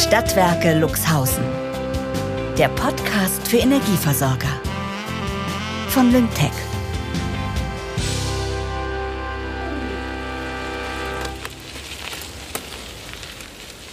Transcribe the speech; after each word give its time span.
Stadtwerke 0.00 0.78
Luxhausen. 0.78 1.44
Der 2.56 2.68
Podcast 2.68 3.46
für 3.46 3.58
Energieversorger. 3.58 4.48
Von 5.88 6.10
Lyngtech. 6.10 6.50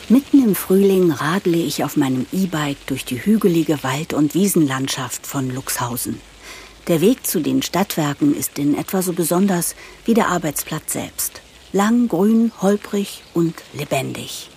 Mitten 0.07 0.45
im 0.45 0.55
Frühling 0.55 1.11
radle 1.11 1.57
ich 1.57 1.83
auf 1.83 1.97
meinem 1.97 2.25
E-Bike 2.31 2.87
durch 2.87 3.03
die 3.03 3.25
hügelige 3.25 3.83
Wald- 3.83 4.13
und 4.13 4.33
Wiesenlandschaft 4.33 5.27
von 5.27 5.53
Luxhausen. 5.53 6.21
Der 6.87 7.01
Weg 7.01 7.27
zu 7.27 7.41
den 7.41 7.61
Stadtwerken 7.61 8.33
ist 8.33 8.57
in 8.57 8.77
etwa 8.77 9.01
so 9.01 9.11
besonders 9.11 9.75
wie 10.05 10.13
der 10.13 10.29
Arbeitsplatz 10.29 10.93
selbst. 10.93 11.41
Lang, 11.73 12.07
grün, 12.07 12.53
holprig 12.61 13.23
und 13.33 13.55
lebendig. 13.73 14.49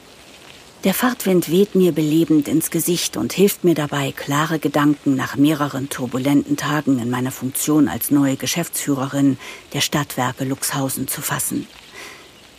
Der 0.85 0.95
Fahrtwind 0.95 1.51
weht 1.51 1.75
mir 1.75 1.93
belebend 1.93 2.49
ins 2.49 2.71
Gesicht 2.71 3.19
und 3.19 3.35
hilft 3.35 3.65
mir 3.65 3.75
dabei, 3.75 4.13
klare 4.13 4.59
Gedanken 4.59 5.15
nach 5.15 5.37
mehreren 5.37 5.91
turbulenten 5.91 6.57
Tagen 6.57 6.99
in 6.99 7.11
meiner 7.11 7.33
Funktion 7.33 7.87
als 7.87 8.11
neue 8.11 8.37
Geschäftsführerin 8.37 9.37
der 9.75 9.83
Stadtwerke 9.83 10.45
Luxhausen 10.45 11.07
zu 11.07 11.21
fassen. 11.21 11.69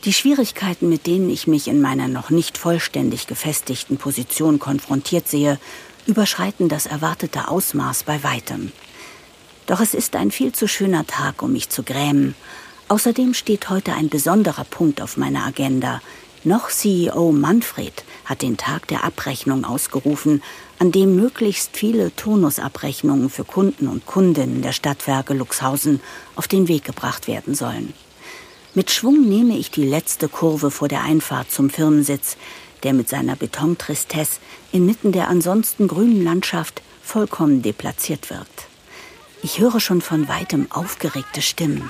Die 0.05 0.13
Schwierigkeiten, 0.13 0.87
mit 0.87 1.07
denen 1.07 1.31
ich 1.31 1.47
mich 1.47 1.67
in 1.67 1.81
meiner 1.81 2.07
noch 2.07 2.29
nicht 2.29 2.59
vollständig 2.59 3.25
gefestigten 3.25 3.97
Position 3.97 4.59
konfrontiert 4.59 5.27
sehe, 5.27 5.59
überschreiten 6.05 6.69
das 6.69 6.85
erwartete 6.85 7.47
Ausmaß 7.47 8.03
bei 8.03 8.23
weitem. 8.23 8.71
Doch 9.65 9.79
es 9.79 9.95
ist 9.95 10.15
ein 10.15 10.29
viel 10.29 10.51
zu 10.51 10.67
schöner 10.67 11.07
Tag, 11.07 11.41
um 11.41 11.53
mich 11.53 11.69
zu 11.69 11.81
grämen. 11.81 12.35
Außerdem 12.87 13.33
steht 13.33 13.69
heute 13.69 13.93
ein 13.93 14.09
besonderer 14.09 14.65
Punkt 14.65 15.01
auf 15.01 15.17
meiner 15.17 15.43
Agenda. 15.43 16.01
Noch 16.43 16.69
CEO 16.71 17.31
Manfred 17.31 18.03
hat 18.25 18.41
den 18.41 18.57
Tag 18.57 18.87
der 18.87 19.03
Abrechnung 19.03 19.63
ausgerufen, 19.63 20.41
an 20.79 20.91
dem 20.91 21.15
möglichst 21.15 21.77
viele 21.77 22.15
Turnusabrechnungen 22.15 23.29
für 23.29 23.43
Kunden 23.43 23.87
und 23.87 24.07
Kundinnen 24.07 24.63
der 24.63 24.71
Stadtwerke 24.71 25.35
Luxhausen 25.35 26.01
auf 26.35 26.47
den 26.47 26.67
Weg 26.67 26.83
gebracht 26.83 27.27
werden 27.27 27.53
sollen. 27.53 27.93
Mit 28.73 28.89
Schwung 28.89 29.29
nehme 29.29 29.55
ich 29.55 29.69
die 29.69 29.85
letzte 29.85 30.29
Kurve 30.29 30.71
vor 30.71 30.87
der 30.87 31.03
Einfahrt 31.03 31.51
zum 31.51 31.69
Firmensitz, 31.69 32.37
der 32.81 32.93
mit 32.93 33.07
seiner 33.07 33.35
Betontristesse 33.35 34.39
inmitten 34.71 35.11
der 35.11 35.27
ansonsten 35.27 35.87
grünen 35.87 36.23
Landschaft 36.23 36.81
vollkommen 37.03 37.61
deplatziert 37.61 38.31
wirkt. 38.31 38.70
Ich 39.43 39.59
höre 39.59 39.79
schon 39.79 40.01
von 40.01 40.27
weitem 40.27 40.67
aufgeregte 40.71 41.41
Stimmen. 41.41 41.89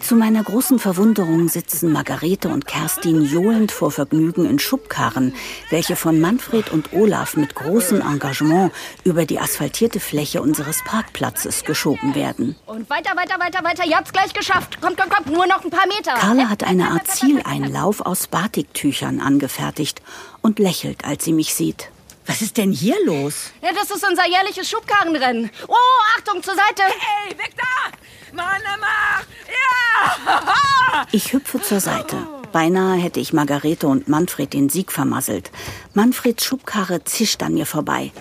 Zu 0.00 0.16
meiner 0.16 0.42
großen 0.42 0.78
Verwunderung 0.78 1.48
sitzen 1.48 1.92
Margarete 1.92 2.48
und 2.48 2.66
Kerstin 2.66 3.22
johlend 3.22 3.70
vor 3.70 3.90
Vergnügen 3.90 4.46
in 4.46 4.58
Schubkarren, 4.58 5.34
welche 5.70 5.94
von 5.94 6.20
Manfred 6.20 6.70
und 6.70 6.92
Olaf 6.94 7.36
mit 7.36 7.54
großem 7.54 8.00
Engagement 8.00 8.72
über 9.04 9.26
die 9.26 9.38
asphaltierte 9.38 10.00
Fläche 10.00 10.42
unseres 10.42 10.82
Parkplatzes 10.84 11.64
geschoben 11.64 12.14
werden. 12.14 12.56
Und 12.66 12.88
weiter, 12.88 13.14
weiter, 13.14 13.38
weiter, 13.38 13.62
weiter. 13.62 13.86
Ihr 13.86 13.96
habt's 13.96 14.12
gleich 14.12 14.32
geschafft. 14.32 14.80
Kommt, 14.80 14.96
kommt, 14.96 15.14
kommt. 15.14 15.30
Nur 15.30 15.46
noch 15.46 15.62
ein 15.62 15.70
paar 15.70 15.86
Meter. 15.86 16.14
Carla 16.14 16.48
hat 16.48 16.64
eine 16.64 16.90
Art 16.90 17.06
Zieleinlauf 17.06 18.00
aus 18.00 18.26
Batiktüchern 18.26 19.20
angefertigt 19.20 20.02
und 20.40 20.58
lächelt, 20.58 21.04
als 21.04 21.24
sie 21.24 21.32
mich 21.32 21.54
sieht. 21.54 21.91
Was 22.26 22.40
ist 22.40 22.56
denn 22.56 22.72
hier 22.72 22.96
los? 23.04 23.50
Ja, 23.62 23.70
das 23.72 23.90
ist 23.90 24.06
unser 24.08 24.28
jährliches 24.28 24.68
Schubkarrenrennen. 24.70 25.50
Oh, 25.68 25.74
Achtung, 26.16 26.42
zur 26.42 26.54
Seite. 26.54 26.82
Hey, 26.84 27.36
weg 27.38 27.54
da! 27.56 28.34
Mann, 28.34 28.62
mach! 28.80 29.24
Ja! 29.48 31.06
Ich 31.10 31.32
hüpfe 31.32 31.60
zur 31.60 31.80
Seite. 31.80 32.16
Beinahe 32.52 32.96
hätte 32.98 33.20
ich 33.20 33.32
Margarete 33.32 33.86
und 33.88 34.08
Manfred 34.08 34.52
den 34.52 34.68
Sieg 34.68 34.92
vermasselt. 34.92 35.50
Manfreds 35.94 36.44
Schubkarre 36.44 37.02
zischt 37.04 37.42
an 37.42 37.54
mir 37.54 37.66
vorbei. 37.66 38.12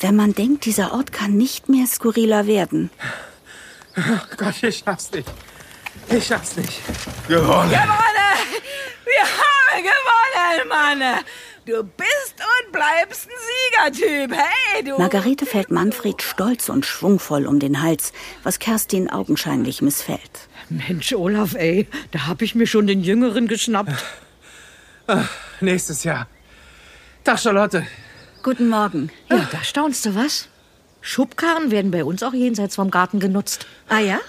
Wenn 0.00 0.16
man 0.16 0.34
denkt, 0.34 0.64
dieser 0.64 0.92
Ort 0.92 1.12
kann 1.12 1.36
nicht 1.36 1.68
mehr 1.68 1.86
skurriler 1.86 2.46
werden. 2.46 2.90
Oh 3.96 4.36
Gott, 4.36 4.62
ich 4.62 4.78
schaff's 4.78 5.10
nicht. 5.10 5.30
Ich 6.08 6.26
schaff's 6.26 6.56
nicht. 6.56 6.80
Gewonnen. 7.28 7.70
Gewonnen! 7.70 8.38
Wir 9.04 9.22
haben 9.22 9.82
gewonnen, 9.82 10.68
Mann! 10.68 11.24
Du 11.64 11.84
bist 11.84 12.34
und 12.40 12.72
bleibst 12.72 13.28
ein 13.28 13.92
Siegertyp. 13.94 14.36
Hey, 14.36 14.82
du. 14.82 14.98
Margarete 14.98 15.46
fällt 15.46 15.70
Manfred 15.70 16.20
stolz 16.20 16.68
und 16.68 16.84
schwungvoll 16.84 17.46
um 17.46 17.60
den 17.60 17.82
Hals, 17.82 18.12
was 18.42 18.58
Kerstin 18.58 19.08
augenscheinlich 19.08 19.80
missfällt. 19.80 20.48
Mensch, 20.68 21.12
Olaf, 21.12 21.54
ey, 21.54 21.86
da 22.10 22.26
hab 22.26 22.42
ich 22.42 22.56
mir 22.56 22.66
schon 22.66 22.88
den 22.88 23.04
Jüngeren 23.04 23.46
geschnappt. 23.46 23.92
Ach, 25.06 25.28
nächstes 25.60 26.02
Jahr. 26.02 26.26
Tag, 27.22 27.38
Charlotte. 27.38 27.86
Guten 28.42 28.68
Morgen. 28.68 29.10
Ja, 29.30 29.48
da 29.52 29.62
staunst 29.62 30.04
du 30.04 30.16
was? 30.16 30.48
Schubkarren 31.02 31.70
werden 31.70 31.90
bei 31.90 32.04
uns 32.04 32.22
auch 32.22 32.32
jenseits 32.32 32.76
vom 32.76 32.90
Garten 32.90 33.20
genutzt. 33.20 33.66
Ah 33.88 33.98
ja? 33.98 34.20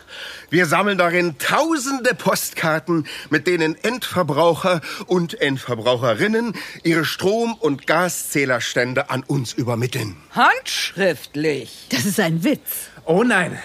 Wir 0.49 0.65
sammeln 0.65 0.97
darin 0.97 1.37
tausende 1.37 2.15
Postkarten, 2.15 3.07
mit 3.29 3.47
denen 3.47 3.75
Endverbraucher 3.83 4.81
und 5.05 5.39
Endverbraucherinnen 5.39 6.53
ihre 6.83 7.05
Strom- 7.05 7.53
und 7.53 7.87
Gaszählerstände 7.87 9.09
an 9.09 9.23
uns 9.23 9.53
übermitteln. 9.53 10.17
Handschriftlich. 10.31 11.87
Das 11.89 12.05
ist 12.05 12.19
ein 12.19 12.43
Witz. 12.43 12.89
Oh 13.05 13.23
nein. 13.23 13.59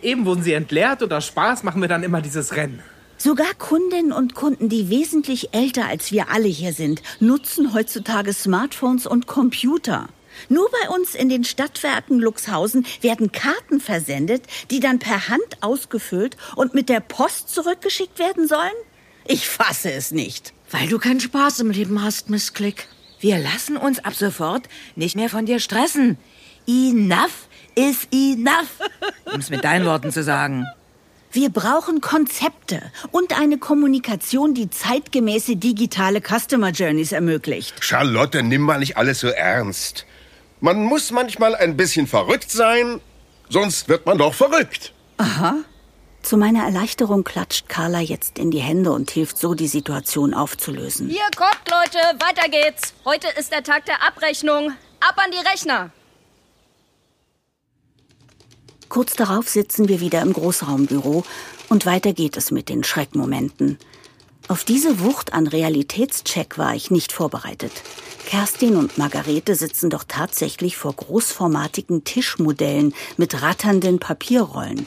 Eben 0.00 0.24
wurden 0.24 0.42
sie 0.42 0.52
entleert 0.52 1.02
und 1.02 1.12
aus 1.12 1.26
Spaß 1.26 1.64
machen 1.64 1.80
wir 1.80 1.88
dann 1.88 2.04
immer 2.04 2.22
dieses 2.22 2.54
Rennen. 2.54 2.82
Sogar 3.18 3.54
Kundinnen 3.58 4.12
und 4.12 4.34
Kunden, 4.34 4.68
die 4.68 4.88
wesentlich 4.88 5.54
älter 5.54 5.86
als 5.86 6.10
wir 6.10 6.30
alle 6.30 6.48
hier 6.48 6.72
sind, 6.72 7.02
nutzen 7.20 7.72
heutzutage 7.72 8.32
Smartphones 8.32 9.06
und 9.06 9.26
Computer. 9.26 10.08
Nur 10.48 10.68
bei 10.70 10.88
uns 10.88 11.14
in 11.14 11.28
den 11.28 11.44
Stadtwerken 11.44 12.18
Luxhausen 12.18 12.86
werden 13.00 13.32
Karten 13.32 13.80
versendet, 13.80 14.44
die 14.70 14.80
dann 14.80 14.98
per 14.98 15.28
Hand 15.28 15.58
ausgefüllt 15.60 16.36
und 16.56 16.74
mit 16.74 16.88
der 16.88 17.00
Post 17.00 17.50
zurückgeschickt 17.50 18.18
werden 18.18 18.48
sollen? 18.48 18.72
Ich 19.26 19.48
fasse 19.48 19.92
es 19.92 20.10
nicht. 20.10 20.52
Weil 20.70 20.88
du 20.88 20.98
keinen 20.98 21.20
Spaß 21.20 21.60
im 21.60 21.70
Leben 21.70 22.02
hast, 22.02 22.30
Miss 22.30 22.54
Click. 22.54 22.88
Wir 23.20 23.38
lassen 23.38 23.76
uns 23.76 24.04
ab 24.04 24.14
sofort 24.14 24.68
nicht 24.96 25.14
mehr 25.14 25.28
von 25.28 25.46
dir 25.46 25.60
stressen. 25.60 26.18
Enough 26.66 27.48
is 27.74 28.08
enough, 28.12 28.80
um 29.32 29.40
es 29.40 29.50
mit 29.50 29.64
deinen 29.64 29.86
Worten 29.86 30.10
zu 30.10 30.22
sagen. 30.22 30.66
Wir 31.30 31.48
brauchen 31.48 32.02
Konzepte 32.02 32.82
und 33.10 33.38
eine 33.38 33.56
Kommunikation, 33.56 34.52
die 34.52 34.68
zeitgemäße 34.68 35.56
digitale 35.56 36.20
Customer 36.20 36.70
Journeys 36.70 37.12
ermöglicht. 37.12 37.82
Charlotte, 37.82 38.42
nimm 38.42 38.62
mal 38.62 38.78
nicht 38.78 38.98
alles 38.98 39.20
so 39.20 39.28
ernst. 39.28 40.04
Man 40.62 40.84
muss 40.84 41.10
manchmal 41.10 41.56
ein 41.56 41.76
bisschen 41.76 42.06
verrückt 42.06 42.52
sein, 42.52 43.00
sonst 43.48 43.88
wird 43.88 44.06
man 44.06 44.16
doch 44.16 44.32
verrückt. 44.32 44.92
Aha. 45.16 45.56
Zu 46.22 46.36
meiner 46.36 46.62
Erleichterung 46.62 47.24
klatscht 47.24 47.68
Carla 47.68 47.98
jetzt 47.98 48.38
in 48.38 48.52
die 48.52 48.60
Hände 48.60 48.92
und 48.92 49.10
hilft 49.10 49.38
so, 49.38 49.54
die 49.54 49.66
Situation 49.66 50.34
aufzulösen. 50.34 51.08
Hier 51.08 51.28
kommt, 51.36 51.68
Leute. 51.68 51.98
Weiter 52.24 52.48
geht's. 52.48 52.94
Heute 53.04 53.26
ist 53.40 53.50
der 53.50 53.64
Tag 53.64 53.86
der 53.86 54.06
Abrechnung. 54.06 54.70
Ab 55.00 55.16
an 55.16 55.32
die 55.32 55.48
Rechner. 55.48 55.90
Kurz 58.88 59.14
darauf 59.14 59.48
sitzen 59.48 59.88
wir 59.88 59.98
wieder 59.98 60.22
im 60.22 60.32
Großraumbüro 60.32 61.24
und 61.70 61.86
weiter 61.86 62.12
geht 62.12 62.36
es 62.36 62.52
mit 62.52 62.68
den 62.68 62.84
Schreckmomenten. 62.84 63.78
Auf 64.46 64.62
diese 64.62 65.00
Wucht 65.00 65.32
an 65.32 65.48
Realitätscheck 65.48 66.56
war 66.56 66.76
ich 66.76 66.92
nicht 66.92 67.10
vorbereitet. 67.10 67.72
Kerstin 68.32 68.76
und 68.76 68.96
Margarete 68.96 69.54
sitzen 69.54 69.90
doch 69.90 70.04
tatsächlich 70.08 70.78
vor 70.78 70.94
großformatigen 70.94 72.02
Tischmodellen 72.04 72.94
mit 73.18 73.42
ratternden 73.42 73.98
Papierrollen. 73.98 74.86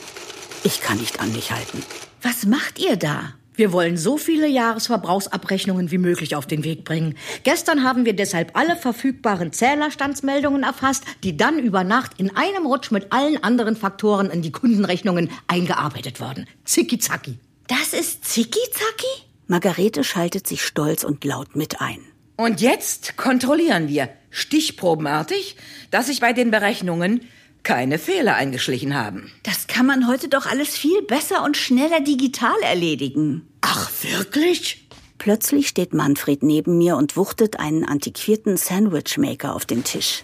Ich 0.63 0.81
kann 0.81 0.97
nicht 0.97 1.19
an 1.19 1.31
mich 1.31 1.51
halten. 1.51 1.83
Was 2.23 2.47
macht 2.47 2.79
ihr 2.79 2.95
da? 2.95 3.35
Wir 3.53 3.71
wollen 3.71 3.97
so 3.97 4.17
viele 4.17 4.47
Jahresverbrauchsabrechnungen 4.47 5.91
wie 5.91 5.99
möglich 5.99 6.35
auf 6.35 6.47
den 6.47 6.63
Weg 6.63 6.85
bringen. 6.85 7.13
Gestern 7.43 7.83
haben 7.83 8.03
wir 8.05 8.15
deshalb 8.15 8.57
alle 8.57 8.75
verfügbaren 8.75 9.53
Zählerstandsmeldungen 9.53 10.63
erfasst, 10.63 11.03
die 11.23 11.37
dann 11.37 11.59
über 11.59 11.83
Nacht 11.83 12.13
in 12.17 12.35
einem 12.35 12.65
Rutsch 12.65 12.89
mit 12.89 13.11
allen 13.11 13.43
anderen 13.43 13.75
Faktoren 13.75 14.31
in 14.31 14.41
die 14.41 14.51
Kundenrechnungen 14.51 15.29
eingearbeitet 15.45 16.19
wurden. 16.19 16.47
Zicki-zacki. 16.63 17.37
Das 17.67 17.93
ist 17.93 18.25
Zicki-zacki? 18.25 19.27
Margarete 19.45 20.03
schaltet 20.03 20.47
sich 20.47 20.63
stolz 20.63 21.03
und 21.03 21.23
laut 21.23 21.55
mit 21.55 21.79
ein. 21.79 21.99
Und 22.37 22.61
jetzt 22.61 23.17
kontrollieren 23.17 23.87
wir 23.87 24.09
stichprobenartig, 24.29 25.55
dass 25.91 26.07
sich 26.07 26.19
bei 26.19 26.33
den 26.33 26.51
Berechnungen 26.51 27.21
keine 27.63 27.97
Fehler 27.97 28.35
eingeschlichen 28.35 28.93
haben. 28.93 29.31
Das 29.43 29.67
kann 29.67 29.85
man 29.85 30.07
heute 30.07 30.27
doch 30.27 30.45
alles 30.45 30.77
viel 30.77 31.01
besser 31.01 31.43
und 31.43 31.57
schneller 31.57 32.01
digital 32.01 32.55
erledigen. 32.61 33.47
Ach, 33.61 33.89
wirklich? 34.03 34.87
Plötzlich 35.17 35.67
steht 35.67 35.93
Manfred 35.93 36.43
neben 36.43 36.77
mir 36.77 36.97
und 36.97 37.17
wuchtet 37.17 37.59
einen 37.59 37.83
antiquierten 37.83 38.57
Sandwichmaker 38.57 39.55
auf 39.55 39.65
den 39.65 39.83
Tisch. 39.83 40.23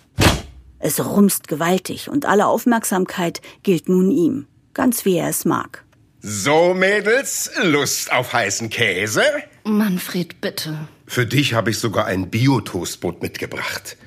Es 0.79 1.03
rumst 1.03 1.47
gewaltig 1.47 2.09
und 2.09 2.25
alle 2.25 2.47
Aufmerksamkeit 2.47 3.41
gilt 3.63 3.87
nun 3.87 4.11
ihm, 4.11 4.47
ganz 4.73 5.05
wie 5.05 5.15
er 5.15 5.29
es 5.29 5.45
mag. 5.45 5.83
So, 6.21 6.75
Mädels, 6.75 7.49
Lust 7.63 8.11
auf 8.11 8.33
heißen 8.33 8.69
Käse? 8.69 9.23
Manfred, 9.63 10.39
bitte. 10.41 10.87
Für 11.11 11.25
dich 11.25 11.53
habe 11.53 11.71
ich 11.71 11.77
sogar 11.77 12.05
ein 12.05 12.29
Bio-Toastbrot 12.29 13.21
mitgebracht. 13.21 13.97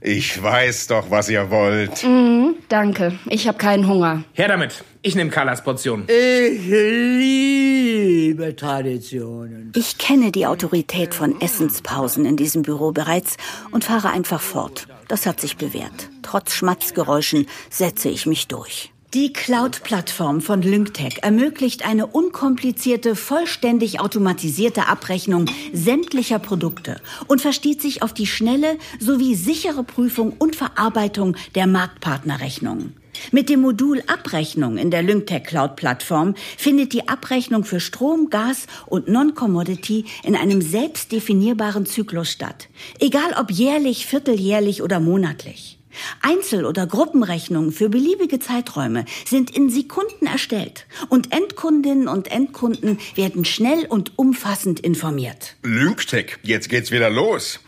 Ich 0.00 0.42
weiß 0.42 0.86
doch, 0.86 1.10
was 1.10 1.28
ihr 1.28 1.50
wollt. 1.50 2.02
Mhm, 2.02 2.54
danke. 2.70 3.18
Ich 3.26 3.46
habe 3.46 3.58
keinen 3.58 3.86
Hunger. 3.86 4.24
Her 4.32 4.48
damit. 4.48 4.82
Ich 5.02 5.14
nehme 5.14 5.28
Carlas 5.28 5.62
Portion. 5.62 6.04
Ich 6.08 6.66
liebe 6.66 8.56
Traditionen. 8.56 9.70
Ich 9.76 9.98
kenne 9.98 10.32
die 10.32 10.46
Autorität 10.46 11.12
von 11.12 11.38
Essenspausen 11.42 12.24
in 12.24 12.38
diesem 12.38 12.62
Büro 12.62 12.90
bereits 12.90 13.36
und 13.70 13.84
fahre 13.84 14.08
einfach 14.08 14.40
fort. 14.40 14.88
Das 15.08 15.26
hat 15.26 15.42
sich 15.42 15.58
bewährt. 15.58 16.08
Trotz 16.22 16.54
Schmatzgeräuschen 16.54 17.48
setze 17.68 18.08
ich 18.08 18.24
mich 18.24 18.48
durch. 18.48 18.94
Die 19.14 19.32
Cloud-Plattform 19.32 20.40
von 20.40 20.62
LyncTech 20.62 21.18
ermöglicht 21.22 21.86
eine 21.86 22.08
unkomplizierte, 22.08 23.14
vollständig 23.14 24.00
automatisierte 24.00 24.88
Abrechnung 24.88 25.46
sämtlicher 25.72 26.40
Produkte 26.40 27.00
und 27.28 27.40
versteht 27.40 27.80
sich 27.80 28.02
auf 28.02 28.12
die 28.12 28.26
schnelle 28.26 28.76
sowie 28.98 29.36
sichere 29.36 29.84
Prüfung 29.84 30.32
und 30.36 30.56
Verarbeitung 30.56 31.36
der 31.54 31.68
Marktpartnerrechnungen. 31.68 32.96
Mit 33.30 33.48
dem 33.48 33.60
Modul 33.60 34.02
Abrechnung 34.08 34.76
in 34.76 34.90
der 34.90 35.04
LyncTech 35.04 35.44
Cloud 35.44 35.76
Plattform 35.76 36.34
findet 36.58 36.92
die 36.92 37.08
Abrechnung 37.08 37.64
für 37.64 37.78
Strom, 37.78 38.28
Gas 38.28 38.66
und 38.86 39.06
Non-Commodity 39.06 40.04
in 40.24 40.34
einem 40.34 40.60
selbst 40.60 41.12
definierbaren 41.12 41.86
Zyklus 41.86 42.30
statt. 42.30 42.68
Egal 42.98 43.36
ob 43.40 43.52
jährlich, 43.52 44.04
vierteljährlich 44.04 44.82
oder 44.82 44.98
monatlich. 44.98 45.78
Einzel- 46.22 46.66
oder 46.66 46.86
Gruppenrechnungen 46.86 47.72
für 47.72 47.88
beliebige 47.88 48.38
Zeiträume 48.38 49.04
sind 49.24 49.56
in 49.56 49.70
Sekunden 49.70 50.26
erstellt 50.26 50.86
und 51.08 51.32
Endkundinnen 51.32 52.08
und 52.08 52.30
Endkunden 52.30 52.98
werden 53.14 53.44
schnell 53.44 53.86
und 53.86 54.18
umfassend 54.18 54.80
informiert. 54.80 55.56
Lynktech, 55.62 56.38
jetzt 56.42 56.68
geht's 56.68 56.90
wieder 56.90 57.10
los. 57.10 57.60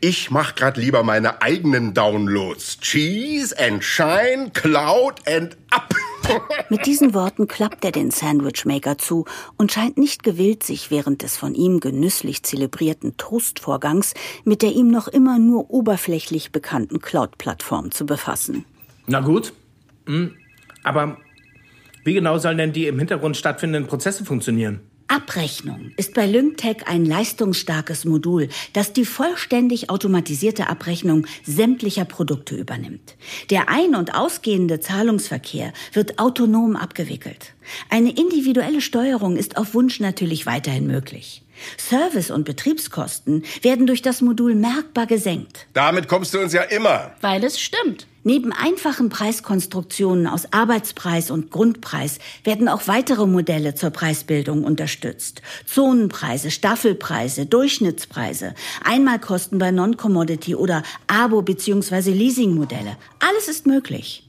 Ich 0.00 0.30
mach 0.30 0.54
grad 0.54 0.76
lieber 0.76 1.02
meine 1.02 1.42
eigenen 1.42 1.94
Downloads. 1.94 2.80
Cheese 2.80 3.56
and 3.58 3.84
Shine, 3.84 4.50
Cloud 4.52 5.26
and 5.26 5.56
Up. 5.70 5.94
Mit 6.68 6.86
diesen 6.86 7.14
Worten 7.14 7.48
klappt 7.48 7.84
er 7.84 7.92
den 7.92 8.10
Sandwichmaker 8.10 8.98
zu 8.98 9.24
und 9.56 9.72
scheint 9.72 9.98
nicht 9.98 10.22
gewillt, 10.22 10.62
sich 10.62 10.90
während 10.90 11.22
des 11.22 11.36
von 11.36 11.54
ihm 11.54 11.80
genüsslich 11.80 12.42
zelebrierten 12.42 13.16
Toastvorgangs 13.16 14.14
mit 14.44 14.62
der 14.62 14.72
ihm 14.72 14.90
noch 14.90 15.08
immer 15.08 15.38
nur 15.38 15.70
oberflächlich 15.70 16.52
bekannten 16.52 17.00
Cloud-Plattform 17.00 17.90
zu 17.90 18.06
befassen. 18.06 18.64
Na 19.06 19.20
gut. 19.20 19.52
Hm. 20.06 20.34
Aber 20.82 21.18
wie 22.04 22.14
genau 22.14 22.38
sollen 22.38 22.58
denn 22.58 22.72
die 22.72 22.86
im 22.86 22.98
Hintergrund 22.98 23.36
stattfindenden 23.36 23.88
Prozesse 23.88 24.24
funktionieren? 24.24 24.80
Abrechnung 25.10 25.90
ist 25.96 26.14
bei 26.14 26.24
LyncTech 26.24 26.86
ein 26.86 27.04
leistungsstarkes 27.04 28.04
Modul, 28.04 28.48
das 28.74 28.92
die 28.92 29.04
vollständig 29.04 29.90
automatisierte 29.90 30.68
Abrechnung 30.68 31.26
sämtlicher 31.44 32.04
Produkte 32.04 32.54
übernimmt. 32.54 33.16
Der 33.50 33.68
ein- 33.68 33.96
und 33.96 34.14
ausgehende 34.14 34.78
Zahlungsverkehr 34.78 35.72
wird 35.92 36.20
autonom 36.20 36.76
abgewickelt. 36.76 37.54
Eine 37.88 38.10
individuelle 38.10 38.80
Steuerung 38.80 39.36
ist 39.36 39.56
auf 39.56 39.74
Wunsch 39.74 39.98
natürlich 39.98 40.46
weiterhin 40.46 40.86
möglich. 40.86 41.42
Service- 41.76 42.30
und 42.30 42.44
Betriebskosten 42.44 43.42
werden 43.62 43.88
durch 43.88 44.02
das 44.02 44.20
Modul 44.20 44.54
merkbar 44.54 45.06
gesenkt. 45.06 45.66
Damit 45.72 46.06
kommst 46.06 46.34
du 46.34 46.38
uns 46.38 46.52
ja 46.52 46.62
immer. 46.62 47.16
Weil 47.20 47.42
es 47.42 47.58
stimmt. 47.60 48.06
Neben 48.22 48.52
einfachen 48.52 49.08
Preiskonstruktionen 49.08 50.26
aus 50.26 50.52
Arbeitspreis 50.52 51.30
und 51.30 51.50
Grundpreis 51.50 52.18
werden 52.44 52.68
auch 52.68 52.86
weitere 52.86 53.26
Modelle 53.26 53.74
zur 53.74 53.90
Preisbildung 53.90 54.62
unterstützt. 54.62 55.40
Zonenpreise, 55.64 56.50
Staffelpreise, 56.50 57.46
Durchschnittspreise, 57.46 58.54
Einmalkosten 58.84 59.58
bei 59.58 59.70
Non-Commodity 59.70 60.54
oder 60.54 60.82
Abo- 61.06 61.40
bzw. 61.42 62.10
Leasingmodelle. 62.12 62.98
Alles 63.20 63.48
ist 63.48 63.66
möglich. 63.66 64.28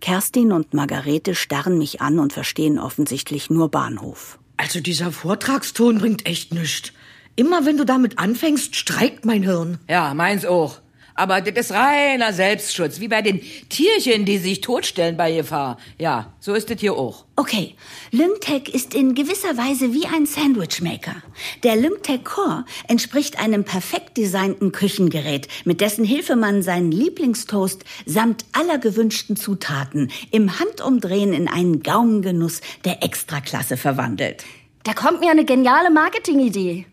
Kerstin 0.00 0.52
und 0.52 0.72
Margarete 0.72 1.34
starren 1.34 1.78
mich 1.78 2.00
an 2.00 2.20
und 2.20 2.32
verstehen 2.32 2.78
offensichtlich 2.78 3.50
nur 3.50 3.70
Bahnhof. 3.70 4.38
Also 4.56 4.78
dieser 4.80 5.10
Vortragston 5.10 5.98
bringt 5.98 6.26
echt 6.26 6.54
nichts. 6.54 6.92
Immer 7.34 7.66
wenn 7.66 7.76
du 7.76 7.84
damit 7.84 8.20
anfängst, 8.20 8.76
streikt 8.76 9.24
mein 9.24 9.42
Hirn. 9.42 9.78
Ja, 9.88 10.14
meins 10.14 10.44
auch. 10.44 10.78
Aber 11.18 11.40
das 11.40 11.66
ist 11.66 11.72
reiner 11.72 12.32
Selbstschutz, 12.32 13.00
wie 13.00 13.08
bei 13.08 13.22
den 13.22 13.40
Tierchen, 13.68 14.24
die 14.24 14.38
sich 14.38 14.60
totstellen 14.60 15.16
bei 15.16 15.32
Gefahr. 15.32 15.76
Ja, 15.98 16.32
so 16.38 16.54
ist 16.54 16.70
es 16.70 16.78
hier 16.80 16.94
auch. 16.94 17.24
Okay, 17.34 17.74
LyncTech 18.12 18.68
ist 18.72 18.94
in 18.94 19.16
gewisser 19.16 19.56
Weise 19.56 19.92
wie 19.92 20.06
ein 20.06 20.26
Sandwichmaker. 20.26 21.16
Der 21.64 21.74
LyncTech 21.74 22.22
Core 22.22 22.64
entspricht 22.86 23.40
einem 23.40 23.64
perfekt 23.64 24.16
designten 24.16 24.70
Küchengerät, 24.70 25.48
mit 25.64 25.80
dessen 25.80 26.04
Hilfe 26.04 26.36
man 26.36 26.62
seinen 26.62 26.92
Lieblingstoast 26.92 27.84
samt 28.06 28.44
aller 28.52 28.78
gewünschten 28.78 29.34
Zutaten 29.34 30.12
im 30.30 30.60
Handumdrehen 30.60 31.32
in 31.32 31.48
einen 31.48 31.82
Gaumengenuss 31.82 32.60
der 32.84 33.02
Extraklasse 33.02 33.76
verwandelt. 33.76 34.44
Da 34.84 34.94
kommt 34.94 35.18
mir 35.18 35.32
eine 35.32 35.44
geniale 35.44 35.90
Marketingidee. 35.90 36.86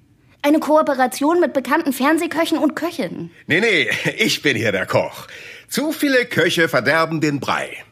Eine 0.45 0.59
Kooperation 0.59 1.39
mit 1.39 1.53
bekannten 1.53 1.92
Fernsehköchen 1.92 2.59
und 2.59 2.75
Köchinnen. 2.75 3.31
Nee, 3.47 3.62
nee, 3.62 3.89
ich 4.15 4.44
bin 4.44 4.56
hier 4.56 4.71
der 4.71 4.86
Koch. 4.86 5.25
Zu 5.68 5.92
viele 5.92 6.27
Köche 6.27 6.69
verderben 6.69 7.19
den 7.19 7.39
Brei. 7.39 7.83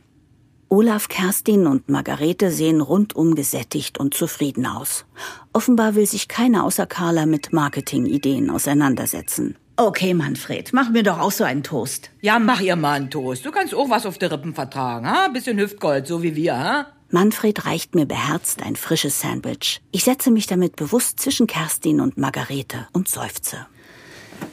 Olaf, 0.70 1.08
Kerstin 1.08 1.66
und 1.66 1.90
Margarete 1.90 2.52
sehen 2.52 2.80
rundum 2.80 3.34
gesättigt 3.34 3.98
und 3.98 4.14
zufrieden 4.14 4.68
aus. 4.68 5.06
Offenbar 5.52 5.96
will 5.96 6.06
sich 6.06 6.28
keiner 6.28 6.64
außer 6.64 6.86
Carla 6.86 7.26
mit 7.26 7.54
Marketingideen 7.54 8.52
auseinandersetzen. 8.52 9.58
Okay, 9.76 10.14
Manfred, 10.14 10.74
mach 10.74 10.92
mir 10.92 11.02
doch 11.02 11.18
auch 11.18 11.32
so 11.32 11.44
einen 11.44 11.64
Toast. 11.64 12.12
Ja, 12.22 12.38
mach 12.38 12.62
ihr 12.62 12.76
mal 12.76 12.94
einen 12.94 13.10
Toast. 13.10 13.44
Du 13.44 13.50
kannst 13.50 13.74
auch 13.74 13.90
was 13.90 14.06
auf 14.06 14.20
die 14.20 14.26
Rippen 14.26 14.54
vertragen, 14.54 15.10
ha? 15.10 15.28
Bisschen 15.30 15.58
Hüftgold, 15.58 16.06
so 16.06 16.22
wie 16.22 16.36
wir, 16.36 16.56
ha? 16.56 16.86
Manfred 17.14 17.68
reicht 17.68 17.94
mir 17.94 18.08
beherzt 18.08 18.64
ein 18.64 18.76
frisches 18.76 19.22
Sandwich. 19.22 19.84
Ich 19.92 20.04
setze 20.04 20.32
mich 20.32 20.48
damit 20.48 20.76
bewusst 20.76 21.20
zwischen 21.20 21.46
Kerstin 21.46 22.02
und 22.02 22.18
Margarete 22.18 22.88
und 22.92 23.08
seufze. 23.08 23.68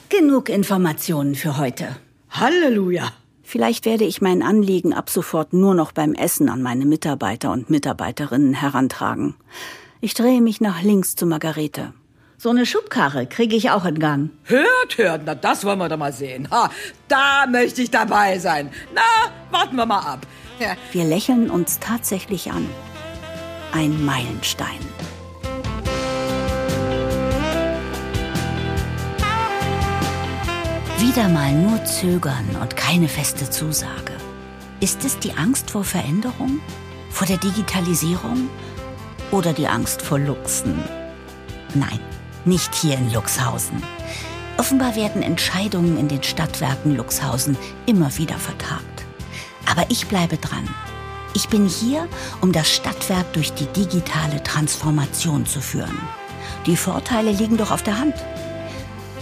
Genug 0.09 0.47
Informationen 0.47 1.33
für 1.33 1.57
heute. 1.57 1.95
Halleluja. 2.29 3.13
Vielleicht 3.41 3.85
werde 3.85 4.03
ich 4.03 4.21
mein 4.21 4.43
Anliegen 4.43 4.93
ab 4.93 5.09
sofort 5.09 5.53
nur 5.53 5.73
noch 5.73 5.91
beim 5.91 6.13
Essen 6.13 6.49
an 6.49 6.61
meine 6.61 6.85
Mitarbeiter 6.85 7.51
und 7.51 7.71
Mitarbeiterinnen 7.71 8.53
herantragen. 8.53 9.33
Ich 9.99 10.13
drehe 10.13 10.39
mich 10.39 10.61
nach 10.61 10.83
links 10.83 11.15
zu 11.15 11.25
Margarete. 11.25 11.93
So 12.37 12.51
eine 12.51 12.67
Schubkarre 12.67 13.25
kriege 13.25 13.55
ich 13.55 13.71
auch 13.71 13.85
in 13.85 13.97
Gang. 13.97 14.29
Hört, 14.43 14.97
hört, 14.97 15.23
na 15.25 15.33
das 15.33 15.65
wollen 15.65 15.79
wir 15.79 15.89
doch 15.89 15.97
mal 15.97 16.13
sehen. 16.13 16.47
Ha, 16.51 16.69
da 17.07 17.47
möchte 17.49 17.81
ich 17.81 17.89
dabei 17.89 18.37
sein. 18.37 18.69
Na, 18.93 19.31
warten 19.49 19.75
wir 19.75 19.87
mal 19.87 20.01
ab. 20.01 20.27
Wir 20.91 21.03
lächeln 21.03 21.49
uns 21.49 21.79
tatsächlich 21.79 22.51
an. 22.51 22.67
Ein 23.71 24.03
Meilenstein. 24.03 24.79
Wieder 30.99 31.27
mal 31.29 31.51
nur 31.53 31.83
Zögern 31.85 32.45
und 32.61 32.77
keine 32.77 33.07
feste 33.07 33.49
Zusage. 33.49 34.13
Ist 34.79 35.03
es 35.03 35.19
die 35.19 35.33
Angst 35.33 35.71
vor 35.71 35.83
Veränderung? 35.83 36.59
Vor 37.09 37.27
der 37.27 37.37
Digitalisierung? 37.37 38.49
Oder 39.31 39.53
die 39.53 39.67
Angst 39.67 40.01
vor 40.01 40.19
Luchsen? 40.19 40.79
Nein, 41.73 41.99
nicht 42.45 42.73
hier 42.75 42.97
in 42.97 43.11
Luxhausen. 43.13 43.81
Offenbar 44.57 44.95
werden 44.95 45.21
Entscheidungen 45.21 45.97
in 45.97 46.07
den 46.07 46.21
Stadtwerken 46.21 46.95
Luxhausen 46.95 47.57
immer 47.85 48.15
wieder 48.17 48.35
vertagt. 48.35 48.90
Aber 49.71 49.85
ich 49.87 50.07
bleibe 50.07 50.37
dran. 50.37 50.67
Ich 51.33 51.47
bin 51.47 51.65
hier, 51.65 52.09
um 52.41 52.51
das 52.51 52.69
Stadtwerk 52.69 53.31
durch 53.31 53.53
die 53.53 53.67
digitale 53.67 54.43
Transformation 54.43 55.45
zu 55.45 55.61
führen. 55.61 55.97
Die 56.65 56.75
Vorteile 56.75 57.31
liegen 57.31 57.55
doch 57.55 57.71
auf 57.71 57.81
der 57.81 57.97
Hand. 57.97 58.15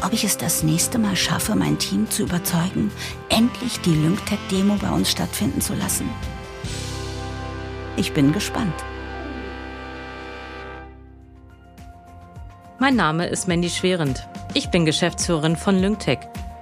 Ob 0.04 0.12
ich 0.12 0.24
es 0.24 0.38
das 0.38 0.64
nächste 0.64 0.98
Mal 0.98 1.16
schaffe, 1.16 1.56
mein 1.56 1.78
Team 1.78 2.10
zu 2.10 2.24
überzeugen, 2.24 2.92
endlich 3.30 3.80
die 3.82 3.94
LyncTech-Demo 3.94 4.78
bei 4.82 4.90
uns 4.90 5.12
stattfinden 5.12 5.62
zu 5.62 5.76
lassen? 5.76 6.10
Ich 7.96 8.14
bin 8.14 8.34
gespannt. 8.34 8.74
Mein 12.80 12.96
Name 12.96 13.28
ist 13.28 13.48
Mandy 13.48 13.70
Schwerend. 13.70 14.28
Ich 14.56 14.72
bin 14.72 14.86
Geschäftsführerin 14.86 15.58
von 15.58 15.78
LyncTech, 15.78 16.20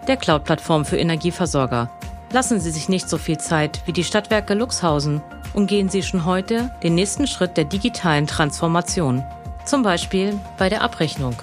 der 0.07 0.17
Cloud-Plattform 0.17 0.83
für 0.83 0.97
Energieversorger. 0.97 1.89
Lassen 2.31 2.59
Sie 2.59 2.71
sich 2.71 2.89
nicht 2.89 3.07
so 3.09 3.17
viel 3.17 3.37
Zeit 3.37 3.81
wie 3.85 3.93
die 3.93 4.03
Stadtwerke 4.03 4.53
Luxhausen 4.53 5.21
und 5.53 5.67
gehen 5.67 5.87
Sie 5.89 6.03
schon 6.03 6.25
heute 6.25 6.69
den 6.83 6.95
nächsten 6.95 7.25
Schritt 7.27 7.55
der 7.57 7.63
digitalen 7.63 8.27
Transformation. 8.27 9.23
Zum 9.65 9.83
Beispiel 9.83 10.37
bei 10.57 10.67
der 10.69 10.81
Abrechnung. 10.81 11.35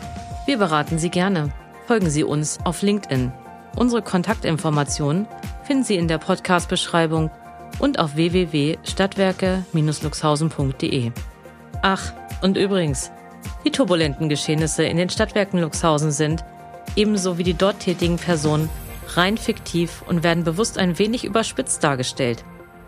Wir 0.47 0.59
beraten 0.59 0.99
Sie 0.99 1.09
gerne. 1.11 1.51
Folgen 1.87 2.11
Sie 2.11 2.25
uns 2.25 2.59
auf 2.65 2.83
LinkedIn. 2.83 3.33
Unsere 3.77 4.03
Kontaktinformationen 4.03 5.27
finden 5.63 5.85
Sie 5.85 5.97
in 5.97 6.09
der 6.09 6.19
Podcast-Beschreibung 6.19 7.31
und 7.79 7.99
auf 7.99 8.15
www.stadtwerke-luxhausen.de. 8.15 11.13
Ach, 11.83 12.13
und 12.43 12.57
übrigens, 12.57 13.11
Die 13.65 13.71
turbulenten 13.71 14.29
Geschehnisse 14.29 14.85
in 14.85 14.99
den 14.99 15.09
Stadtwerken 15.09 15.61
Luxhausen 15.61 16.11
sind, 16.11 16.45
ebenso 16.97 17.39
wie 17.39 17.45
die 17.45 17.55
dort 17.55 17.81
tätigen 17.81 18.17
Personen, 18.17 18.69
rein 19.09 19.39
fiktiv 19.39 20.03
und 20.07 20.23
werden 20.23 20.45
bewusst 20.45 20.79
ein 20.79 20.99
wenig 20.99 21.25
überspitzt 21.25 21.83
dargestellt. 21.85 22.45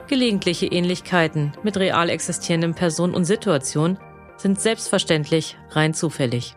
Gelegentliche 0.09 0.67
Ähnlichkeiten 0.67 1.53
mit 1.63 1.77
real 1.77 2.11
existierenden 2.11 2.75
Personen 2.75 3.15
und 3.15 3.25
Situationen 3.25 3.99
sind 4.37 4.61
selbstverständlich 4.61 5.57
rein 5.71 5.95
zufällig. 5.95 6.55